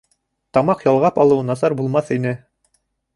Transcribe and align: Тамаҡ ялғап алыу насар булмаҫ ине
Тамаҡ 0.57 0.79
ялғап 0.87 1.19
алыу 1.25 1.43
насар 1.49 1.75
булмаҫ 1.83 2.09
ине 2.17 2.33